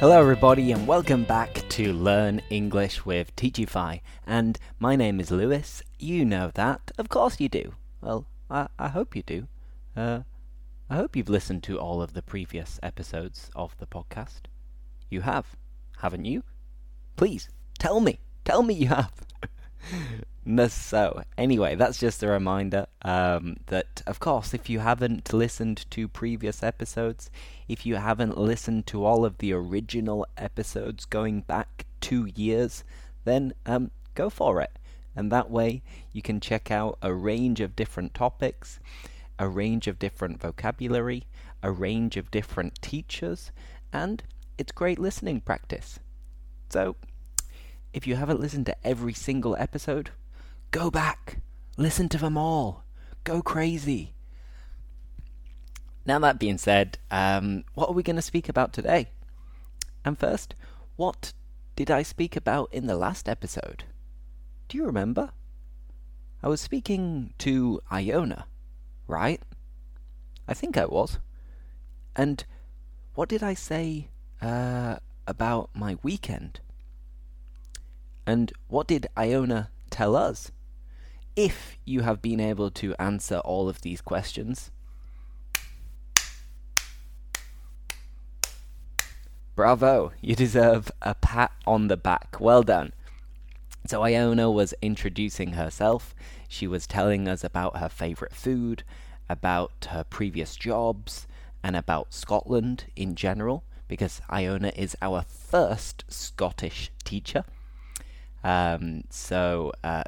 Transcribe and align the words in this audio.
Hello, 0.00 0.18
everybody, 0.18 0.72
and 0.72 0.86
welcome 0.86 1.24
back 1.24 1.52
to 1.68 1.92
Learn 1.92 2.40
English 2.48 3.04
with 3.04 3.36
Teachify. 3.36 4.00
And 4.26 4.58
my 4.78 4.96
name 4.96 5.20
is 5.20 5.30
Lewis. 5.30 5.82
You 5.98 6.24
know 6.24 6.50
that. 6.54 6.90
Of 6.96 7.10
course 7.10 7.38
you 7.38 7.50
do. 7.50 7.74
Well, 8.00 8.26
I, 8.48 8.68
I 8.78 8.88
hope 8.88 9.14
you 9.14 9.22
do. 9.22 9.46
Uh, 9.94 10.20
I 10.88 10.96
hope 10.96 11.16
you've 11.16 11.28
listened 11.28 11.62
to 11.64 11.78
all 11.78 12.00
of 12.00 12.14
the 12.14 12.22
previous 12.22 12.80
episodes 12.82 13.50
of 13.54 13.76
the 13.76 13.86
podcast. 13.86 14.44
You 15.10 15.20
have, 15.20 15.54
haven't 15.98 16.24
you? 16.24 16.44
Please, 17.16 17.50
tell 17.78 18.00
me. 18.00 18.20
Tell 18.46 18.62
me 18.62 18.72
you 18.72 18.86
have. 18.86 19.12
so, 20.68 21.22
anyway, 21.36 21.74
that's 21.74 21.98
just 21.98 22.22
a 22.22 22.28
reminder 22.28 22.86
um, 23.02 23.56
that, 23.66 24.02
of 24.06 24.20
course, 24.20 24.54
if 24.54 24.70
you 24.70 24.78
haven't 24.78 25.32
listened 25.32 25.84
to 25.90 26.08
previous 26.08 26.62
episodes, 26.62 27.30
if 27.68 27.84
you 27.84 27.96
haven't 27.96 28.38
listened 28.38 28.86
to 28.86 29.04
all 29.04 29.24
of 29.24 29.38
the 29.38 29.52
original 29.52 30.26
episodes 30.36 31.04
going 31.04 31.42
back 31.42 31.84
two 32.00 32.26
years, 32.34 32.84
then 33.24 33.52
um, 33.66 33.90
go 34.14 34.30
for 34.30 34.60
it. 34.60 34.72
And 35.14 35.30
that 35.30 35.50
way, 35.50 35.82
you 36.12 36.22
can 36.22 36.40
check 36.40 36.70
out 36.70 36.96
a 37.02 37.12
range 37.12 37.60
of 37.60 37.76
different 37.76 38.14
topics, 38.14 38.80
a 39.38 39.48
range 39.48 39.86
of 39.86 39.98
different 39.98 40.40
vocabulary, 40.40 41.26
a 41.62 41.70
range 41.70 42.16
of 42.16 42.30
different 42.30 42.80
teachers, 42.80 43.52
and 43.92 44.22
it's 44.56 44.72
great 44.72 44.98
listening 44.98 45.40
practice. 45.40 45.98
So, 46.70 46.96
if 47.92 48.06
you 48.06 48.16
haven't 48.16 48.40
listened 48.40 48.66
to 48.66 48.86
every 48.86 49.12
single 49.12 49.56
episode, 49.58 50.10
go 50.70 50.90
back, 50.90 51.38
listen 51.76 52.08
to 52.08 52.18
them 52.18 52.36
all, 52.36 52.84
go 53.24 53.42
crazy. 53.42 54.14
Now, 56.06 56.18
that 56.20 56.38
being 56.38 56.58
said, 56.58 56.98
um, 57.10 57.64
what 57.74 57.88
are 57.88 57.94
we 57.94 58.02
going 58.02 58.16
to 58.16 58.22
speak 58.22 58.48
about 58.48 58.72
today? 58.72 59.08
And 60.04 60.18
first, 60.18 60.54
what 60.96 61.32
did 61.76 61.90
I 61.90 62.02
speak 62.02 62.36
about 62.36 62.72
in 62.72 62.86
the 62.86 62.96
last 62.96 63.28
episode? 63.28 63.84
Do 64.68 64.78
you 64.78 64.84
remember? 64.84 65.30
I 66.42 66.48
was 66.48 66.60
speaking 66.60 67.34
to 67.38 67.80
Iona, 67.92 68.46
right? 69.06 69.42
I 70.48 70.54
think 70.54 70.76
I 70.76 70.86
was. 70.86 71.18
And 72.16 72.44
what 73.14 73.28
did 73.28 73.42
I 73.42 73.54
say 73.54 74.08
uh, 74.40 74.96
about 75.26 75.70
my 75.74 75.98
weekend? 76.02 76.60
And 78.26 78.52
what 78.68 78.86
did 78.86 79.06
Iona 79.18 79.70
tell 79.90 80.16
us? 80.16 80.50
If 81.42 81.78
you 81.86 82.02
have 82.02 82.20
been 82.20 82.38
able 82.38 82.70
to 82.72 82.94
answer 82.98 83.38
all 83.38 83.70
of 83.70 83.80
these 83.80 84.02
questions, 84.02 84.70
Bravo! 89.54 90.12
You 90.20 90.36
deserve 90.36 90.92
a 91.00 91.14
pat 91.14 91.52
on 91.66 91.88
the 91.88 91.96
back. 91.96 92.36
Well 92.40 92.62
done. 92.62 92.92
So 93.86 94.02
Iona 94.02 94.50
was 94.50 94.74
introducing 94.82 95.52
herself. 95.52 96.14
She 96.46 96.66
was 96.66 96.86
telling 96.86 97.26
us 97.26 97.42
about 97.42 97.78
her 97.78 97.88
favourite 97.88 98.34
food, 98.34 98.84
about 99.26 99.88
her 99.92 100.04
previous 100.04 100.56
jobs, 100.56 101.26
and 101.62 101.74
about 101.74 102.12
Scotland 102.12 102.84
in 102.96 103.14
general, 103.14 103.64
because 103.88 104.20
Iona 104.30 104.72
is 104.76 104.94
our 105.00 105.22
first 105.22 106.04
Scottish 106.06 106.90
teacher. 107.02 107.44
Um, 108.44 109.04
so, 109.08 109.72
uh, 109.82 110.04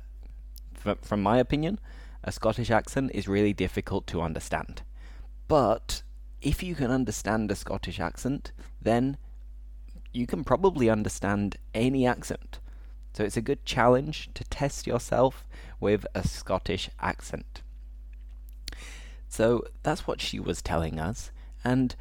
from 1.03 1.23
my 1.23 1.39
opinion, 1.39 1.79
a 2.25 2.33
Scottish 2.33 2.71
accent 2.71 3.11
is 3.15 3.29
really 3.29 3.53
difficult 3.53 4.07
to 4.09 4.23
understand. 4.23 4.83
But 5.49 6.03
if 6.41 6.63
you 6.63 6.75
can 6.75 6.91
understand 6.91 7.51
a 7.51 7.57
Scottish 7.57 8.01
accent, 8.01 8.53
then 8.81 9.17
you 10.13 10.27
can 10.27 10.45
probably 10.45 10.91
understand 10.91 11.57
any 11.75 12.07
accent. 12.07 12.59
So 13.15 13.25
it's 13.25 13.37
a 13.37 13.43
good 13.43 13.65
challenge 13.65 14.31
to 14.35 14.45
test 14.45 14.87
yourself 14.87 15.47
with 15.81 16.07
a 16.15 16.27
Scottish 16.27 16.89
accent. 17.01 17.63
So 19.29 19.65
that's 19.83 20.07
what 20.07 20.21
she 20.21 20.39
was 20.39 20.63
telling 20.63 20.99
us. 20.99 21.31
And 21.65 21.95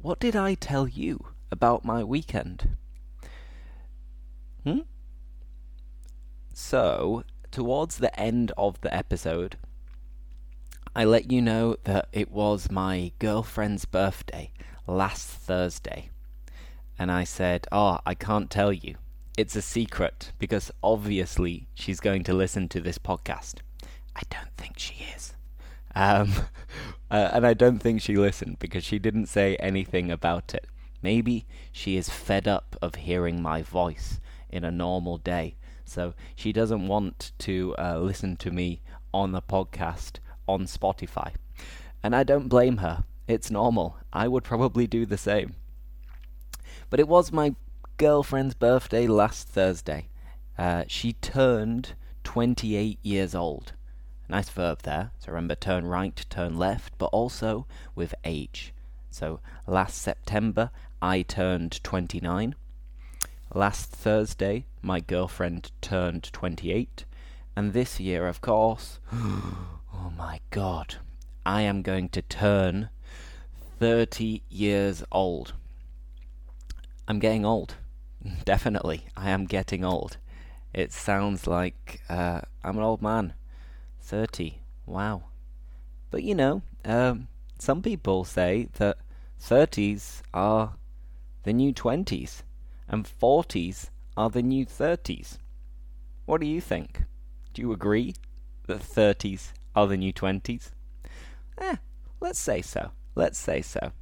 what 0.00 0.20
did 0.20 0.36
I 0.36 0.54
tell 0.54 0.86
you 0.86 1.26
about 1.50 1.84
my 1.84 2.04
weekend? 2.04 2.76
Hmm? 4.64 4.80
So, 6.52 7.24
towards 7.56 7.96
the 7.96 8.20
end 8.20 8.52
of 8.58 8.78
the 8.82 8.94
episode, 8.94 9.56
I 10.94 11.04
let 11.04 11.32
you 11.32 11.40
know 11.40 11.76
that 11.84 12.06
it 12.12 12.30
was 12.30 12.70
my 12.70 13.12
girlfriend's 13.18 13.86
birthday 13.86 14.50
last 14.86 15.26
Thursday 15.26 16.10
and 16.98 17.10
I 17.10 17.24
said, 17.24 17.66
Oh, 17.72 18.00
I 18.04 18.12
can't 18.12 18.50
tell 18.50 18.74
you. 18.74 18.96
It's 19.38 19.56
a 19.56 19.62
secret 19.62 20.32
because 20.38 20.70
obviously 20.82 21.66
she's 21.72 21.98
going 21.98 22.24
to 22.24 22.34
listen 22.34 22.68
to 22.68 22.80
this 22.82 22.98
podcast. 22.98 23.60
I 24.14 24.20
don't 24.28 24.54
think 24.58 24.78
she 24.78 25.06
is. 25.16 25.32
Um, 25.94 26.34
uh, 27.10 27.30
and 27.32 27.46
I 27.46 27.54
don't 27.54 27.78
think 27.78 28.02
she 28.02 28.16
listened 28.16 28.58
because 28.58 28.84
she 28.84 28.98
didn't 28.98 29.30
say 29.30 29.56
anything 29.56 30.10
about 30.10 30.52
it. 30.52 30.66
Maybe 31.00 31.46
she 31.72 31.96
is 31.96 32.10
fed 32.10 32.46
up 32.46 32.76
of 32.82 32.96
hearing 32.96 33.40
my 33.40 33.62
voice 33.62 34.20
in 34.50 34.62
a 34.62 34.70
normal 34.70 35.16
day, 35.16 35.56
so 35.86 36.14
she 36.34 36.52
doesn't 36.52 36.86
want 36.86 37.32
to 37.38 37.74
uh, 37.78 37.98
listen 37.98 38.36
to 38.36 38.50
me 38.50 38.82
on 39.14 39.32
the 39.32 39.42
podcast 39.42 40.18
on 40.46 40.66
Spotify. 40.66 41.32
And 42.02 42.14
I 42.14 42.22
don't 42.22 42.48
blame 42.48 42.78
her. 42.78 43.04
It's 43.26 43.50
normal. 43.50 43.96
I 44.12 44.28
would 44.28 44.44
probably 44.44 44.86
do 44.86 45.06
the 45.06 45.18
same. 45.18 45.54
But 46.90 47.00
it 47.00 47.08
was 47.08 47.32
my 47.32 47.54
girlfriend's 47.96 48.54
birthday 48.54 49.06
last 49.06 49.48
Thursday. 49.48 50.08
Uh, 50.58 50.84
she 50.86 51.14
turned 51.14 51.94
28 52.24 52.98
years 53.02 53.34
old. 53.34 53.72
Nice 54.28 54.48
verb 54.48 54.82
there. 54.82 55.12
So 55.18 55.32
remember, 55.32 55.54
turn 55.54 55.86
right, 55.86 56.24
turn 56.28 56.58
left, 56.58 56.94
but 56.98 57.06
also 57.06 57.66
with 57.94 58.14
age. 58.24 58.74
So 59.10 59.40
last 59.66 60.00
September, 60.02 60.70
I 61.00 61.22
turned 61.22 61.82
29. 61.82 62.54
Last 63.56 63.90
Thursday, 63.90 64.66
my 64.82 65.00
girlfriend 65.00 65.72
turned 65.80 66.30
28. 66.30 67.06
And 67.56 67.72
this 67.72 67.98
year, 67.98 68.28
of 68.28 68.42
course, 68.42 69.00
oh 69.14 70.12
my 70.14 70.40
god, 70.50 70.96
I 71.46 71.62
am 71.62 71.80
going 71.80 72.10
to 72.10 72.20
turn 72.20 72.90
30 73.78 74.42
years 74.50 75.02
old. 75.10 75.54
I'm 77.08 77.18
getting 77.18 77.46
old. 77.46 77.76
Definitely, 78.44 79.06
I 79.16 79.30
am 79.30 79.46
getting 79.46 79.86
old. 79.86 80.18
It 80.74 80.92
sounds 80.92 81.46
like 81.46 82.02
uh, 82.10 82.42
I'm 82.62 82.76
an 82.76 82.84
old 82.84 83.00
man. 83.00 83.32
30. 84.02 84.60
Wow. 84.84 85.22
But 86.10 86.24
you 86.24 86.34
know, 86.34 86.60
um, 86.84 87.28
some 87.58 87.80
people 87.80 88.24
say 88.24 88.68
that 88.74 88.98
30s 89.42 90.20
are 90.34 90.74
the 91.44 91.54
new 91.54 91.72
20s, 91.72 92.42
and 92.88 93.04
40s 93.04 93.90
are 94.16 94.30
the 94.30 94.42
new 94.42 94.66
30s. 94.66 95.38
What 96.24 96.40
do 96.40 96.46
you 96.46 96.60
think? 96.60 97.02
Do 97.54 97.62
you 97.62 97.72
agree 97.72 98.14
that 98.66 98.80
30s 98.80 99.52
are 99.74 99.86
the 99.86 99.96
new 99.96 100.12
20s? 100.12 100.70
Eh, 101.58 101.76
let's 102.20 102.38
say 102.38 102.62
so. 102.62 102.90
Let's 103.14 103.38
say 103.38 103.62
so. 103.62 103.92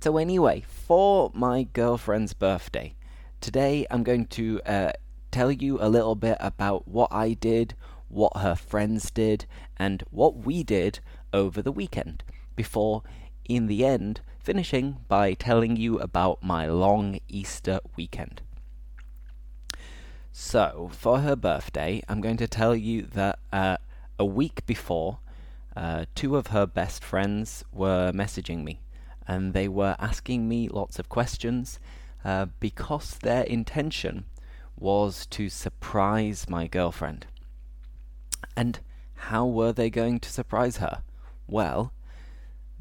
So, 0.00 0.18
anyway, 0.18 0.64
for 0.68 1.30
my 1.34 1.62
girlfriend's 1.72 2.34
birthday, 2.34 2.94
today 3.40 3.86
I'm 3.90 4.02
going 4.02 4.26
to 4.26 4.60
uh, 4.66 4.92
tell 5.30 5.50
you 5.50 5.78
a 5.80 5.88
little 5.88 6.14
bit 6.14 6.36
about 6.40 6.86
what 6.86 7.12
I 7.12 7.32
did, 7.32 7.74
what 8.08 8.36
her 8.36 8.54
friends 8.54 9.10
did, 9.10 9.46
and 9.78 10.04
what 10.10 10.36
we 10.36 10.62
did 10.62 11.00
over 11.32 11.62
the 11.62 11.72
weekend, 11.72 12.22
before, 12.54 13.02
in 13.46 13.66
the 13.66 13.84
end, 13.84 14.20
finishing 14.44 14.98
by 15.08 15.32
telling 15.32 15.74
you 15.74 15.98
about 15.98 16.42
my 16.42 16.66
long 16.66 17.18
Easter 17.28 17.80
weekend. 17.96 18.42
So, 20.30 20.90
for 20.92 21.20
her 21.20 21.34
birthday, 21.34 22.02
I'm 22.08 22.20
going 22.20 22.36
to 22.36 22.46
tell 22.46 22.76
you 22.76 23.02
that 23.14 23.38
uh, 23.50 23.78
a 24.18 24.24
week 24.26 24.66
before, 24.66 25.18
uh, 25.74 26.04
two 26.14 26.36
of 26.36 26.48
her 26.48 26.66
best 26.66 27.02
friends 27.02 27.64
were 27.72 28.12
messaging 28.12 28.64
me 28.64 28.80
and 29.26 29.54
they 29.54 29.66
were 29.66 29.96
asking 29.98 30.46
me 30.46 30.68
lots 30.68 30.98
of 30.98 31.08
questions 31.08 31.80
uh, 32.22 32.46
because 32.60 33.16
their 33.18 33.44
intention 33.44 34.26
was 34.78 35.24
to 35.26 35.48
surprise 35.48 36.50
my 36.50 36.66
girlfriend. 36.66 37.26
And 38.54 38.80
how 39.14 39.46
were 39.46 39.72
they 39.72 39.88
going 39.88 40.20
to 40.20 40.30
surprise 40.30 40.76
her? 40.76 41.02
Well, 41.48 41.92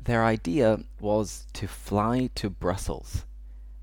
their 0.05 0.23
idea 0.23 0.79
was 0.99 1.47
to 1.53 1.67
fly 1.67 2.29
to 2.35 2.49
Brussels. 2.49 3.25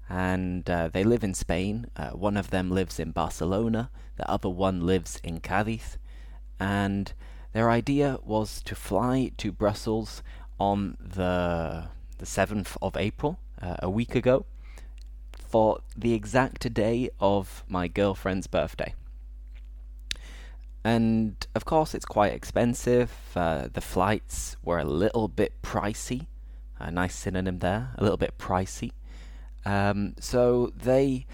And 0.09 0.69
uh, 0.69 0.89
they 0.89 1.05
live 1.05 1.23
in 1.23 1.35
Spain. 1.35 1.87
Uh, 1.97 2.11
one 2.11 2.37
of 2.37 2.51
them 2.51 2.71
lives 2.71 2.99
in 2.99 3.13
Barcelona, 3.13 3.91
the 4.17 4.29
other 4.29 4.49
one 4.49 4.85
lives 4.85 5.21
in 5.23 5.41
Cadiz. 5.41 5.99
And 6.59 7.13
their 7.53 7.71
idea 7.71 8.19
was 8.25 8.61
to 8.63 8.75
fly 8.75 9.31
to 9.39 9.53
Brussels 9.53 10.23
on 10.59 10.97
the 11.01 11.89
the 12.19 12.27
7th 12.27 12.77
of 12.83 12.99
April, 12.99 13.39
uh, 13.63 13.77
a 13.79 13.89
week 13.89 14.15
ago, 14.15 14.45
for 15.33 15.81
the 15.97 16.13
exact 16.13 16.73
day 16.75 17.09
of 17.19 17.65
my 17.67 17.89
girlfriend's 17.89 18.47
birthday. 18.47 18.95
And 20.82 21.47
of 21.55 21.65
course, 21.65 21.94
it's 21.94 22.05
quite 22.05 22.32
expensive. 22.32 23.12
Uh, 23.37 23.69
the 23.73 23.81
flights 23.81 24.56
were 24.62 24.79
a 24.79 24.85
little 24.85 25.29
bit 25.29 25.61
pricey. 25.62 26.27
A 26.79 26.91
nice 26.91 27.15
synonym 27.15 27.59
there, 27.59 27.91
a 27.99 28.03
little 28.03 28.17
bit 28.17 28.38
pricey. 28.38 28.93
Um, 29.67 30.15
so 30.19 30.73
they 30.75 31.27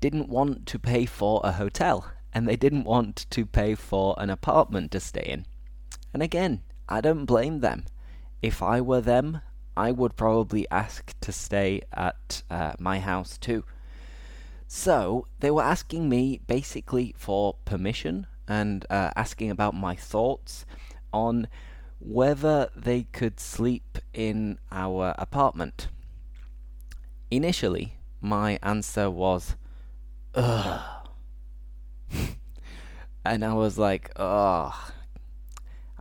didn't 0.00 0.28
want 0.28 0.64
to 0.66 0.78
pay 0.78 1.04
for 1.04 1.40
a 1.44 1.52
hotel 1.52 2.10
and 2.32 2.48
they 2.48 2.56
didn't 2.56 2.84
want 2.84 3.26
to 3.30 3.44
pay 3.44 3.74
for 3.74 4.14
an 4.18 4.30
apartment 4.30 4.90
to 4.92 5.00
stay 5.00 5.24
in. 5.26 5.44
And 6.14 6.22
again, 6.22 6.62
I 6.88 7.00
don't 7.00 7.26
blame 7.26 7.60
them. 7.60 7.84
If 8.40 8.62
I 8.62 8.80
were 8.80 9.00
them, 9.00 9.42
I 9.76 9.92
would 9.92 10.16
probably 10.16 10.66
ask 10.70 11.14
to 11.20 11.32
stay 11.32 11.82
at 11.92 12.42
uh, 12.50 12.72
my 12.78 13.00
house 13.00 13.36
too. 13.36 13.64
So 14.66 15.26
they 15.40 15.50
were 15.50 15.62
asking 15.62 16.08
me 16.08 16.40
basically 16.46 17.14
for 17.16 17.56
permission 17.64 18.26
and 18.48 18.86
uh, 18.90 19.10
asking 19.14 19.50
about 19.50 19.74
my 19.74 19.94
thoughts 19.94 20.64
on 21.12 21.46
whether 22.00 22.70
they 22.74 23.02
could 23.12 23.38
sleep 23.38 23.98
in 24.14 24.58
our 24.72 25.14
apartment. 25.18 25.88
Initially, 27.30 27.94
my 28.20 28.58
answer 28.62 29.10
was, 29.10 29.56
ugh. 30.34 30.80
and 33.24 33.44
I 33.44 33.52
was 33.52 33.78
like, 33.78 34.10
ugh. 34.16 34.74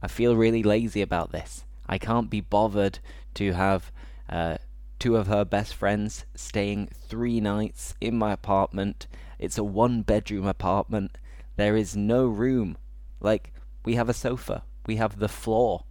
I 0.01 0.07
feel 0.07 0.35
really 0.35 0.63
lazy 0.63 1.01
about 1.01 1.31
this. 1.31 1.65
I 1.87 1.97
can't 1.97 2.29
be 2.29 2.41
bothered 2.41 2.99
to 3.35 3.53
have 3.53 3.91
uh, 4.29 4.57
two 4.99 5.15
of 5.15 5.27
her 5.27 5.45
best 5.45 5.73
friends 5.73 6.25
staying 6.35 6.89
three 6.93 7.39
nights 7.39 7.95
in 7.99 8.17
my 8.17 8.31
apartment. 8.31 9.07
It's 9.39 9.57
a 9.57 9.63
one 9.63 10.01
bedroom 10.01 10.45
apartment. 10.45 11.17
There 11.57 11.75
is 11.75 11.95
no 11.95 12.25
room. 12.27 12.77
Like, 13.19 13.51
we 13.83 13.95
have 13.95 14.09
a 14.09 14.13
sofa, 14.13 14.63
we 14.85 14.95
have 14.95 15.19
the 15.19 15.27
floor, 15.27 15.83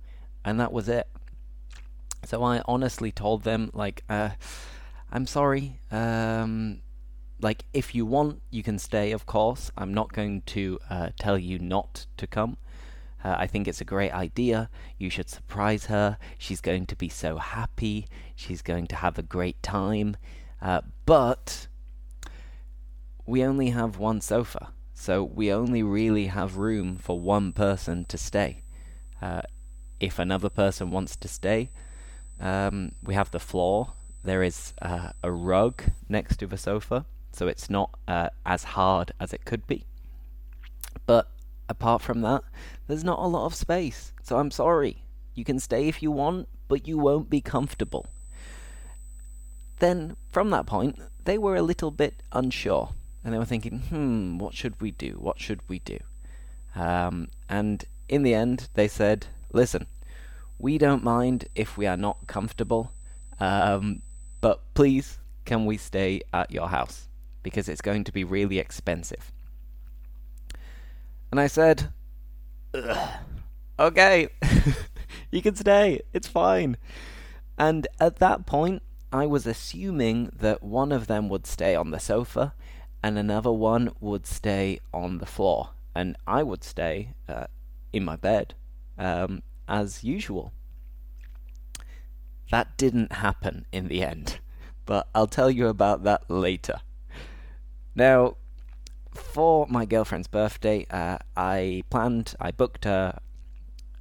and 0.44 0.58
that 0.58 0.72
was 0.72 0.88
it. 0.88 1.08
So 2.24 2.42
I 2.42 2.62
honestly 2.66 3.12
told 3.12 3.42
them, 3.42 3.70
like, 3.72 4.02
uh, 4.08 4.30
I'm 5.12 5.26
sorry. 5.26 5.80
Um, 5.90 6.80
like, 7.40 7.64
if 7.72 7.94
you 7.94 8.06
want, 8.06 8.42
you 8.50 8.62
can 8.62 8.78
stay, 8.78 9.12
of 9.12 9.26
course. 9.26 9.70
I'm 9.76 9.92
not 9.92 10.12
going 10.12 10.42
to 10.46 10.78
uh, 10.88 11.10
tell 11.18 11.38
you 11.38 11.58
not 11.58 12.06
to 12.16 12.26
come. 12.26 12.56
Uh, 13.22 13.34
I 13.38 13.46
think 13.46 13.66
it's 13.66 13.80
a 13.80 13.84
great 13.84 14.12
idea. 14.12 14.70
You 14.98 15.10
should 15.10 15.28
surprise 15.28 15.86
her. 15.86 16.18
She's 16.38 16.60
going 16.60 16.86
to 16.86 16.96
be 16.96 17.08
so 17.08 17.38
happy. 17.38 18.06
She's 18.34 18.62
going 18.62 18.86
to 18.88 18.96
have 18.96 19.18
a 19.18 19.22
great 19.22 19.62
time. 19.62 20.16
Uh, 20.60 20.82
but 21.04 21.66
we 23.26 23.44
only 23.44 23.70
have 23.70 23.98
one 23.98 24.20
sofa, 24.20 24.72
so 24.98 25.22
we 25.22 25.52
only 25.52 25.82
really 25.82 26.26
have 26.28 26.56
room 26.56 26.96
for 26.96 27.20
one 27.20 27.52
person 27.52 28.06
to 28.06 28.16
stay. 28.16 28.62
Uh, 29.20 29.43
if 30.00 30.19
another 30.19 30.48
person 30.48 30.90
wants 30.90 31.16
to 31.16 31.28
stay, 31.28 31.70
um, 32.40 32.93
we 33.04 33.12
have 33.12 33.31
the 33.31 33.38
floor. 33.38 33.93
There 34.25 34.43
is 34.43 34.72
uh, 34.81 35.10
a 35.22 35.31
rug 35.31 35.82
next 36.08 36.38
to 36.38 36.46
the 36.46 36.56
sofa, 36.56 37.04
so 37.31 37.46
it's 37.46 37.69
not 37.69 37.90
uh, 38.08 38.31
as 38.46 38.64
hard 38.64 39.12
as 39.20 39.34
it 39.34 39.44
could 39.44 39.66
be. 39.66 39.84
But 41.04 41.28
apart 41.69 42.00
from 42.00 42.22
that, 42.22 42.42
there's 42.88 43.04
not 43.04 43.19
a 43.19 43.28
lot 43.28 43.44
of 43.44 43.54
space. 43.54 44.14
So 44.22 44.38
I'm 44.38 44.50
sorry. 44.50 45.04
You 45.34 45.44
can 45.44 45.60
stay 45.60 45.88
if 45.88 46.02
you 46.02 46.10
want, 46.10 46.49
but 46.69 46.88
you 46.88 46.96
won't 46.96 47.28
be 47.28 47.42
comfortable. 47.42 48.06
Then, 49.78 50.16
from 50.31 50.49
that 50.50 50.64
point, 50.66 50.99
they 51.26 51.37
were 51.37 51.54
a 51.54 51.62
little 51.62 51.90
bit 51.90 52.22
unsure. 52.32 52.94
And 53.26 53.34
they 53.34 53.40
were 53.40 53.44
thinking, 53.44 53.81
hmm, 53.81 54.38
what 54.38 54.55
should 54.55 54.81
we 54.81 54.93
do? 54.93 55.17
What 55.19 55.40
should 55.40 55.58
we 55.67 55.81
do? 55.81 55.99
Um, 56.76 57.26
and 57.49 57.84
in 58.08 58.23
the 58.23 58.34
end, 58.34 58.69
they 58.75 58.87
said, 58.87 59.26
listen, 59.52 59.88
we 60.61 60.78
don't 60.78 61.02
mind 61.02 61.46
if 61.56 61.76
we 61.76 61.88
are 61.88 61.96
not 61.96 62.28
comfortable, 62.28 62.93
um, 63.40 64.02
but 64.40 64.62
please, 64.75 65.19
can 65.44 65.67
we 65.67 65.76
stay 65.76 66.20
at 66.32 66.52
your 66.52 66.69
house? 66.69 67.08
Because 67.43 67.69
it's 67.69 67.81
going 67.81 68.05
to 68.05 68.12
be 68.12 68.23
really 68.23 68.61
expensive. 68.61 69.32
And 71.32 71.40
I 71.40 71.49
said, 71.49 71.93
okay, 73.76 74.28
you 75.32 75.43
can 75.43 75.56
stay. 75.56 76.00
It's 76.12 76.28
fine. 76.28 76.76
And 77.58 77.88
at 77.99 78.20
that 78.20 78.46
point, 78.46 78.82
I 79.12 79.26
was 79.26 79.49
assuming 79.49 80.31
that 80.38 80.62
one 80.62 80.93
of 80.93 81.08
them 81.08 81.28
would 81.28 81.44
stay 81.44 81.75
on 81.75 81.90
the 81.90 81.99
sofa 81.99 82.55
and 83.06 83.17
another 83.17 83.53
one 83.53 83.88
would 84.00 84.26
stay 84.26 84.81
on 84.93 85.19
the 85.19 85.26
floor. 85.26 85.70
And 85.94 86.17
I 86.26 86.43
would 86.43 86.64
stay 86.64 87.14
uh, 87.29 87.47
in 87.93 88.05
my 88.05 88.17
bed 88.17 88.55
um, 88.99 89.44
as 89.69 90.03
usual. 90.03 90.53
That 92.50 92.76
didn't 92.76 93.12
happen 93.12 93.64
in 93.70 93.87
the 93.87 94.03
end, 94.03 94.41
but 94.87 95.06
I'll 95.14 95.29
tell 95.29 95.53
you 95.53 95.69
about 95.69 96.03
that 96.03 96.29
later. 96.29 96.81
Now, 97.94 98.38
for 99.14 99.69
my 99.69 99.85
girlfriend's 99.85 100.26
birthday, 100.26 100.85
uh, 100.91 101.19
I 101.37 101.85
planned, 101.91 102.35
I 102.41 102.50
booked 102.50 102.87
a, 102.87 103.20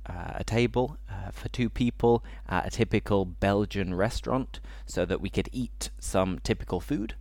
uh, 0.09 0.31
a 0.33 0.43
table 0.43 0.97
uh, 1.07 1.29
for 1.29 1.47
two 1.49 1.69
people 1.69 2.23
at 2.49 2.65
a 2.65 2.71
typical 2.71 3.23
Belgian 3.23 3.93
restaurant 3.93 4.59
so 4.87 5.05
that 5.05 5.21
we 5.21 5.29
could 5.29 5.49
eat 5.51 5.91
some 5.99 6.39
typical 6.39 6.79
food 6.79 7.13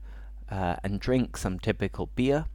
uh, 0.50 0.76
and 0.82 1.00
drink 1.00 1.36
some 1.36 1.58
typical 1.58 2.10
beer 2.14 2.46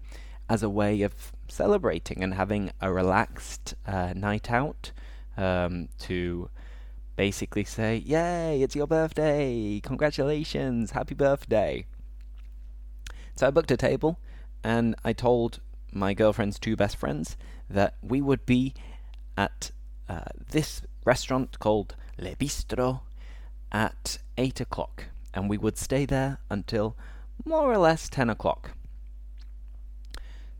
as 0.49 0.63
a 0.63 0.69
way 0.69 1.01
of 1.01 1.31
celebrating 1.47 2.23
and 2.23 2.33
having 2.33 2.71
a 2.81 2.91
relaxed 2.91 3.75
uh, 3.85 4.13
night 4.15 4.51
out 4.51 4.91
um, 5.37 5.89
to 5.99 6.49
basically 7.15 7.63
say, 7.63 7.97
Yay, 7.97 8.61
it's 8.61 8.75
your 8.75 8.87
birthday! 8.87 9.79
Congratulations! 9.83 10.91
Happy 10.91 11.15
birthday! 11.15 11.85
So 13.35 13.47
I 13.47 13.51
booked 13.51 13.71
a 13.71 13.77
table 13.77 14.19
and 14.63 14.95
I 15.03 15.13
told 15.13 15.59
my 15.91 16.13
girlfriend's 16.13 16.59
two 16.59 16.75
best 16.75 16.97
friends 16.97 17.37
that 17.69 17.95
we 18.01 18.21
would 18.21 18.45
be 18.45 18.73
at 19.37 19.71
uh, 20.07 20.25
this 20.51 20.81
restaurant 21.05 21.59
called 21.59 21.95
Le 22.17 22.35
Bistro 22.35 23.01
at 23.71 24.17
8 24.37 24.59
o'clock, 24.59 25.05
and 25.33 25.49
we 25.49 25.57
would 25.57 25.77
stay 25.77 26.05
there 26.05 26.39
until 26.49 26.97
more 27.45 27.71
or 27.71 27.77
less 27.77 28.09
10 28.09 28.29
o'clock. 28.29 28.71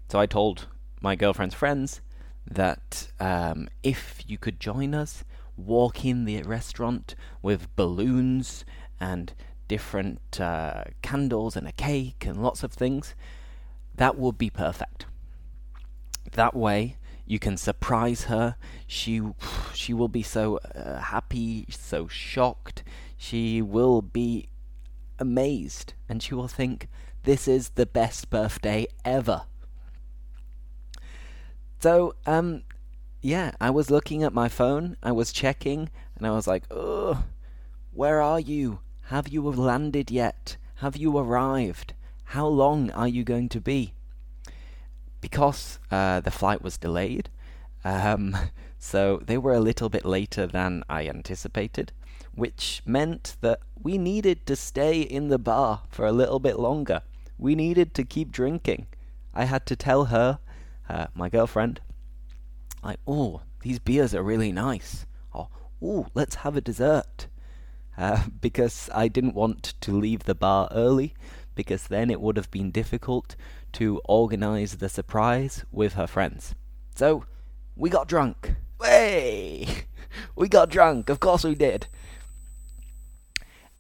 So 0.10 0.20
I 0.20 0.26
told 0.26 0.68
my 1.02 1.16
girlfriend's 1.16 1.56
friends 1.56 2.02
that 2.50 3.10
um, 3.20 3.70
if 3.84 4.24
you 4.26 4.38
could 4.38 4.60
join 4.60 4.94
us, 4.96 5.24
walk 5.56 6.04
in 6.04 6.26
the 6.26 6.42
restaurant 6.44 7.16
with 7.42 7.76
balloons 7.76 8.66
and 9.00 9.34
different 9.68 10.42
uh, 10.42 10.86
candles 11.02 11.56
and 11.56 11.68
a 11.68 11.72
cake 11.72 12.26
and 12.26 12.42
lots 12.42 12.64
of 12.64 12.74
things, 12.74 13.14
that 13.96 14.18
would 14.18 14.38
be 14.38 14.50
perfect. 14.50 15.06
That 16.32 16.56
way, 16.56 16.98
you 17.26 17.38
can 17.38 17.58
surprise 17.58 18.24
her. 18.24 18.56
She 18.88 19.22
she 19.74 19.94
will 19.94 20.08
be 20.08 20.24
so 20.24 20.58
uh, 20.76 21.00
happy, 21.00 21.66
so 21.70 22.08
shocked. 22.08 22.84
She 23.18 23.62
will 23.62 24.02
be 24.02 24.50
amazed, 25.20 25.94
and 26.08 26.24
she 26.24 26.34
will 26.34 26.48
think, 26.48 26.88
"This 27.24 27.48
is 27.48 27.70
the 27.70 27.86
best 27.86 28.30
birthday 28.30 28.88
ever." 29.06 29.44
So, 31.80 32.16
um, 32.26 32.64
yeah, 33.22 33.52
I 33.62 33.70
was 33.70 33.92
looking 33.92 34.24
at 34.24 34.34
my 34.34 34.50
phone. 34.50 34.98
I 35.04 35.12
was 35.12 35.32
checking, 35.32 35.90
and 36.16 36.26
I 36.26 36.32
was 36.32 36.48
like, 36.48 36.64
"Ugh, 36.72 37.18
where 37.92 38.22
are 38.22 38.40
you? 38.40 38.80
Have 39.04 39.28
you 39.28 39.44
landed 39.44 40.12
yet? 40.12 40.58
Have 40.76 40.98
you 40.98 41.18
arrived?" 41.18 41.94
how 42.30 42.46
long 42.46 42.92
are 42.92 43.08
you 43.08 43.24
going 43.24 43.50
to 43.50 43.60
be? 43.60 43.94
Because 45.20 45.80
uh, 45.90 46.20
the 46.20 46.30
flight 46.30 46.62
was 46.62 46.78
delayed, 46.78 47.28
um, 47.84 48.38
so 48.80 49.20
they 49.26 49.38
were 49.38 49.54
a 49.54 49.60
little 49.60 49.90
bit 49.90 50.06
later 50.06 50.46
than 50.46 50.84
I 50.88 51.08
anticipated, 51.08 51.92
which 52.40 52.82
meant 52.86 53.36
that 53.42 53.60
we 53.82 53.98
needed 53.98 54.46
to 54.46 54.56
stay 54.56 55.02
in 55.02 55.28
the 55.28 55.38
bar 55.38 55.84
for 55.90 56.06
a 56.06 56.12
little 56.12 56.40
bit 56.40 56.58
longer. 56.58 57.02
We 57.38 57.56
needed 57.56 57.94
to 57.96 58.04
keep 58.04 58.32
drinking. 58.32 58.88
I 59.34 59.46
had 59.46 59.66
to 59.68 59.76
tell 59.76 60.06
her, 60.06 60.40
uh, 60.88 61.08
my 61.14 61.30
girlfriend, 61.30 61.82
like, 62.84 63.00
oh, 63.08 63.42
these 63.62 63.80
beers 63.80 64.16
are 64.16 64.24
really 64.24 64.52
nice. 64.52 65.06
Or, 65.34 65.50
oh, 65.82 66.08
let's 66.14 66.36
have 66.36 66.56
a 66.56 66.62
dessert. 66.62 67.28
Uh, 67.98 68.24
because 68.42 68.90
I 68.94 69.08
didn't 69.08 69.36
want 69.36 69.74
to 69.82 69.92
leave 69.92 70.24
the 70.24 70.36
bar 70.36 70.70
early 70.72 71.14
because 71.56 71.88
then 71.88 72.10
it 72.10 72.22
would 72.22 72.38
have 72.38 72.50
been 72.52 72.72
difficult 72.72 73.36
to 73.74 74.02
organize 74.06 74.78
the 74.78 74.90
surprise 74.90 75.66
with 75.72 75.94
her 75.94 76.08
friends. 76.08 76.56
So, 76.96 77.26
we 77.76 77.90
got 77.90 78.08
drunk. 78.08 78.56
Hey! 78.82 79.68
We 80.36 80.48
got 80.48 80.72
drunk, 80.72 81.10
of 81.10 81.20
course 81.20 81.44
we 81.44 81.54
did. 81.54 81.88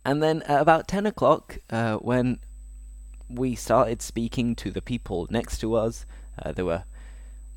And 0.05 0.23
then 0.23 0.41
at 0.43 0.61
about 0.61 0.87
10 0.87 1.05
o'clock, 1.05 1.57
uh, 1.69 1.97
when 1.97 2.39
we 3.29 3.53
started 3.55 4.01
speaking 4.01 4.55
to 4.55 4.71
the 4.71 4.81
people 4.81 5.27
next 5.29 5.59
to 5.59 5.75
us. 5.75 6.05
Uh, 6.41 6.51
there 6.51 6.65
were 6.65 6.83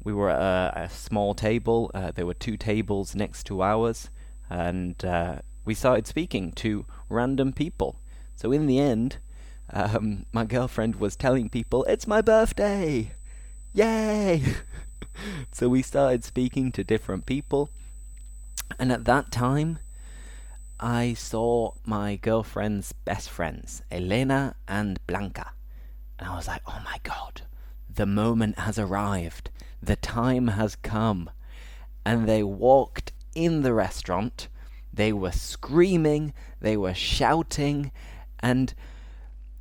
we 0.04 0.12
were 0.12 0.30
at 0.30 0.40
a, 0.40 0.82
a 0.82 0.90
small 0.90 1.32
table. 1.32 1.90
Uh, 1.94 2.10
there 2.10 2.26
were 2.26 2.34
two 2.34 2.56
tables 2.56 3.14
next 3.14 3.44
to 3.44 3.62
ours, 3.62 4.10
and 4.50 5.02
uh, 5.04 5.36
we 5.64 5.74
started 5.74 6.06
speaking 6.06 6.52
to 6.52 6.84
random 7.08 7.52
people. 7.52 7.96
So 8.34 8.50
in 8.50 8.66
the 8.66 8.80
end, 8.80 9.18
um, 9.72 10.26
my 10.32 10.44
girlfriend 10.44 10.96
was 10.96 11.16
telling 11.16 11.48
people, 11.48 11.84
"It's 11.84 12.06
my 12.06 12.20
birthday, 12.20 13.12
yay!" 13.72 14.42
so 15.52 15.68
we 15.68 15.82
started 15.82 16.24
speaking 16.24 16.72
to 16.72 16.84
different 16.84 17.24
people, 17.24 17.70
and 18.78 18.92
at 18.92 19.04
that 19.04 19.30
time, 19.30 19.78
I 20.82 21.14
saw 21.14 21.72
my 21.86 22.16
girlfriend's 22.16 22.92
best 22.92 23.30
friends, 23.30 23.82
Elena 23.90 24.56
and 24.68 24.98
Blanca, 25.06 25.52
and 26.18 26.28
I 26.28 26.36
was 26.36 26.48
like, 26.48 26.62
"Oh 26.66 26.80
my 26.84 26.98
god, 27.02 27.42
the 27.88 28.06
moment 28.06 28.58
has 28.58 28.78
arrived." 28.78 29.50
the 29.82 29.96
time 29.96 30.48
has 30.48 30.76
come. 30.76 31.28
And 32.06 32.28
they 32.28 32.42
walked 32.42 33.12
in 33.34 33.62
the 33.62 33.74
restaurant. 33.74 34.48
They 34.92 35.12
were 35.12 35.32
screaming, 35.32 36.32
they 36.60 36.76
were 36.76 36.94
shouting, 36.94 37.90
and 38.40 38.72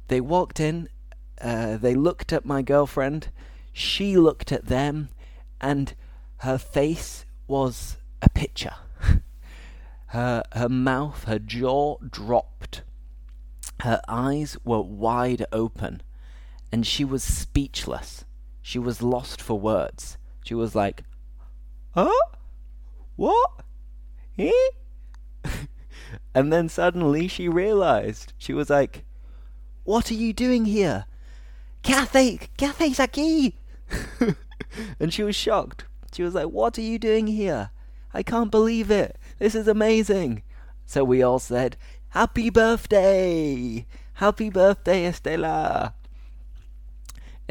they 0.07 0.21
walked 0.21 0.59
in. 0.59 0.89
Uh, 1.39 1.77
they 1.77 1.95
looked 1.95 2.31
at 2.31 2.45
my 2.45 2.61
girlfriend. 2.61 3.29
She 3.73 4.17
looked 4.17 4.51
at 4.51 4.65
them, 4.65 5.09
and 5.59 5.95
her 6.37 6.57
face 6.57 7.25
was 7.47 7.97
a 8.21 8.29
picture. 8.29 8.75
Her 10.11 10.43
her 10.51 10.67
mouth, 10.67 11.23
her 11.23 11.39
jaw 11.39 11.95
dropped. 11.99 12.83
Her 13.79 14.01
eyes 14.09 14.57
were 14.65 14.81
wide 14.81 15.45
open, 15.53 16.01
and 16.69 16.85
she 16.85 17.05
was 17.05 17.23
speechless. 17.23 18.25
She 18.61 18.77
was 18.77 19.01
lost 19.01 19.41
for 19.41 19.57
words. 19.57 20.17
She 20.43 20.53
was 20.53 20.75
like, 20.75 21.03
Huh? 21.95 22.11
What? 23.15 23.63
Eh? 24.37 24.51
and 26.35 26.51
then 26.51 26.67
suddenly 26.67 27.29
she 27.29 27.47
realized. 27.47 28.33
She 28.37 28.53
was 28.53 28.69
like, 28.69 29.05
What 29.85 30.11
are 30.11 30.15
you 30.15 30.33
doing 30.33 30.65
here? 30.65 31.05
Cafe, 31.83 32.37
Cafe's 32.57 32.99
aquí! 32.99 33.53
and 34.99 35.13
she 35.13 35.23
was 35.23 35.37
shocked. 35.37 35.85
She 36.13 36.21
was 36.21 36.35
like, 36.35 36.47
What 36.47 36.77
are 36.77 36.81
you 36.81 36.99
doing 36.99 37.27
here? 37.27 37.71
I 38.13 38.23
can't 38.23 38.51
believe 38.51 38.91
it. 38.91 39.17
This 39.39 39.55
is 39.55 39.67
amazing. 39.67 40.43
So 40.85 41.03
we 41.03 41.21
all 41.21 41.39
said, 41.39 41.77
Happy 42.09 42.49
birthday! 42.49 43.85
Happy 44.15 44.49
birthday, 44.49 45.09
Estela! 45.09 45.93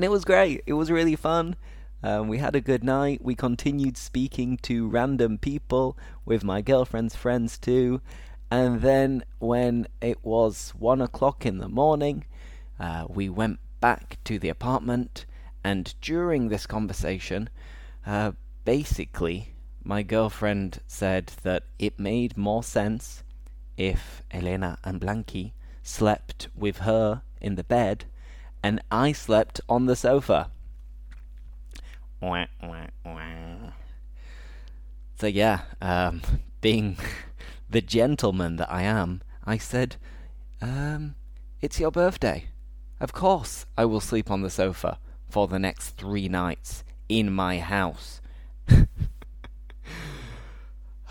and 0.00 0.04
it 0.06 0.10
was 0.10 0.24
great. 0.24 0.62
It 0.64 0.72
was 0.72 0.90
really 0.90 1.14
fun. 1.14 1.56
Um, 2.02 2.28
we 2.28 2.38
had 2.38 2.56
a 2.56 2.60
good 2.62 2.82
night. 2.82 3.22
We 3.22 3.34
continued 3.34 3.98
speaking 3.98 4.56
to 4.62 4.88
random 4.88 5.36
people 5.36 5.94
with 6.24 6.42
my 6.42 6.62
girlfriend's 6.62 7.14
friends 7.14 7.58
too. 7.58 8.00
And 8.50 8.80
then 8.80 9.24
when 9.40 9.86
it 10.00 10.24
was 10.24 10.70
one 10.70 11.02
o'clock 11.02 11.44
in 11.44 11.58
the 11.58 11.68
morning, 11.68 12.24
uh, 12.78 13.04
we 13.10 13.28
went 13.28 13.58
back 13.82 14.16
to 14.24 14.38
the 14.38 14.48
apartment. 14.48 15.26
And 15.62 15.94
during 16.00 16.48
this 16.48 16.66
conversation, 16.66 17.50
uh, 18.06 18.32
basically, 18.64 19.52
my 19.82 20.02
girlfriend 20.02 20.80
said 20.86 21.32
that 21.42 21.64
it 21.78 21.98
made 21.98 22.36
more 22.36 22.62
sense 22.62 23.22
if 23.76 24.22
Elena 24.30 24.78
and 24.84 25.00
Blanqui 25.00 25.52
slept 25.82 26.48
with 26.54 26.78
her 26.78 27.22
in 27.40 27.54
the 27.54 27.64
bed 27.64 28.04
and 28.62 28.82
I 28.90 29.12
slept 29.12 29.60
on 29.68 29.86
the 29.86 29.96
sofa. 29.96 30.50
So 35.18 35.26
yeah, 35.26 35.60
um, 35.80 36.20
being 36.60 36.98
the 37.70 37.80
gentleman 37.80 38.56
that 38.56 38.70
I 38.70 38.82
am, 38.82 39.22
I 39.44 39.56
said, 39.56 39.96
um, 40.60 41.14
it's 41.60 41.80
your 41.80 41.90
birthday. 41.90 42.46
Of 43.00 43.14
course 43.14 43.64
I 43.78 43.86
will 43.86 44.00
sleep 44.00 44.30
on 44.30 44.42
the 44.42 44.50
sofa 44.50 44.98
for 45.30 45.48
the 45.48 45.58
next 45.58 45.90
three 45.90 46.28
nights 46.28 46.84
in 47.08 47.32
my 47.32 47.58
house. 47.58 48.20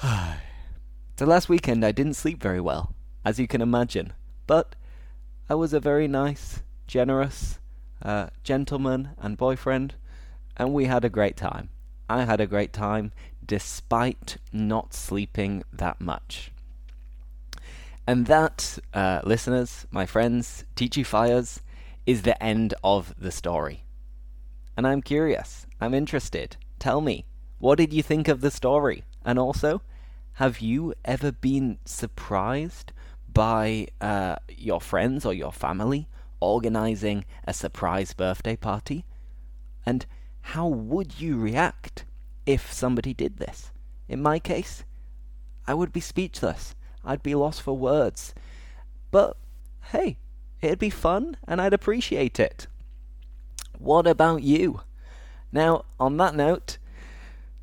so 1.18 1.26
last 1.26 1.50
weekend 1.50 1.84
I 1.84 1.92
didn't 1.92 2.14
sleep 2.14 2.42
very 2.42 2.62
well, 2.62 2.96
as 3.26 3.38
you 3.38 3.48
can 3.48 3.62
imagine, 3.62 4.14
but 4.48 4.76
I 5.50 5.56
was 5.56 5.74
a 5.74 5.80
very 5.80 6.08
nice 6.08 6.62
generous 6.88 7.60
uh, 8.02 8.28
gentleman 8.44 9.10
and 9.18 9.36
boyfriend, 9.36 9.96
and 10.56 10.74
we 10.74 10.86
had 10.86 11.04
a 11.04 11.10
great 11.10 11.36
time. 11.36 11.70
I 12.10 12.24
had 12.24 12.40
a 12.40 12.48
great 12.48 12.72
time 12.72 13.12
despite 13.46 14.38
not 14.54 14.94
sleeping 14.94 15.64
that 15.74 16.00
much. 16.00 16.52
And 18.08 18.26
that, 18.28 18.80
uh, 18.94 19.20
listeners, 19.26 19.86
my 19.92 20.06
friends, 20.06 20.64
Teachy 20.76 21.06
Fires, 21.06 21.62
is 22.06 22.22
the 22.22 22.42
end 22.42 22.74
of 22.84 23.14
the 23.20 23.32
story. 23.32 23.84
And 24.78 24.88
I'm 24.88 25.02
curious, 25.02 25.68
I'm 25.82 25.94
interested. 25.94 26.56
Tell 26.80 27.02
me, 27.02 27.26
what 27.58 27.78
did 27.78 27.92
you 27.92 28.02
think 28.02 28.30
of 28.30 28.40
the 28.40 28.50
story? 28.50 29.04
And 29.30 29.38
also, 29.38 29.84
have 30.42 30.60
you 30.60 30.96
ever 31.06 31.32
been 31.32 31.78
surprised 31.86 32.92
by 33.32 33.90
uh, 34.02 34.38
your 34.50 34.82
friends 34.82 35.24
or 35.24 35.36
your 35.36 35.52
family 35.52 36.08
organizing 36.40 37.26
a 37.46 37.54
surprise 37.54 38.12
birthday 38.14 38.56
party? 38.56 39.06
And 39.86 40.08
how 40.42 40.68
would 40.68 41.22
you 41.22 41.38
react 41.38 42.06
if 42.48 42.74
somebody 42.74 43.14
did 43.14 43.38
this? 43.38 43.72
In 44.08 44.20
my 44.20 44.40
case, 44.40 44.84
I 45.68 45.76
would 45.76 45.94
be 45.94 46.00
speechless. 46.00 46.74
I'd 47.06 47.22
be 47.22 47.36
lost 47.36 47.62
for 47.62 47.78
words. 47.78 48.34
But 49.12 49.38
hey, 49.92 50.18
it'd 50.60 50.80
be 50.80 50.90
fun 50.90 51.38
and 51.48 51.62
I'd 51.62 51.76
appreciate 51.76 52.40
it. 52.40 52.66
What 53.78 54.08
about 54.08 54.42
you? 54.42 54.82
Now, 55.52 55.86
on 56.00 56.18
that 56.18 56.34
note, 56.34 56.79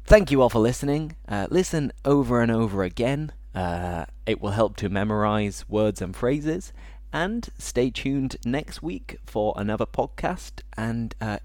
thank 0.06 0.30
you 0.30 0.40
all 0.40 0.48
for 0.48 0.60
listening. 0.60 1.16
Uh, 1.28 1.46
listen 1.50 1.92
over 2.04 2.40
and 2.40 2.50
over 2.50 2.82
again. 2.82 3.32
Uh, 3.54 4.04
it 4.26 4.40
will 4.40 4.50
help 4.50 4.76
to 4.76 4.88
memorize 4.88 5.64
words 5.68 6.00
and 6.00 6.14
phrases. 6.14 6.72
And 7.12 7.48
stay 7.58 7.90
tuned 7.90 8.36
next 8.44 8.82
week 8.82 9.16
for 9.24 9.54
another 9.56 9.86
podcast, 9.86 10.60
and 10.76 11.14
uh, 11.20 11.38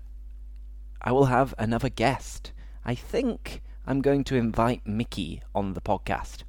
I 1.02 1.12
will 1.12 1.26
have 1.26 1.54
another 1.58 1.88
guest. 1.88 2.52
I 2.84 2.94
think 2.94 3.62
I'm 3.88 4.02
going 4.02 4.24
to 4.26 4.36
invite 4.36 4.86
Mickey 4.86 5.42
on 5.56 5.74
the 5.74 5.82
podcast. 5.82 6.44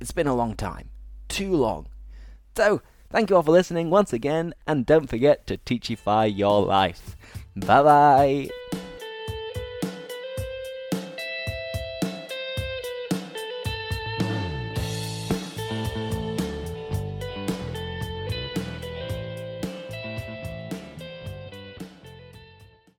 It's 0.00 0.12
been 0.12 0.26
a 0.26 0.34
long 0.34 0.56
time. 0.56 0.88
Too 1.28 1.54
long. 1.54 1.86
So, 2.56 2.82
thank 3.10 3.30
you 3.30 3.36
all 3.36 3.42
for 3.42 3.52
listening 3.52 3.90
once 3.90 4.12
again, 4.12 4.54
and 4.66 4.84
don't 4.84 5.08
forget 5.08 5.46
to 5.46 5.58
teachify 5.58 6.36
your 6.36 6.64
life. 6.64 7.16
Bye 7.54 7.82
bye. 7.82 8.83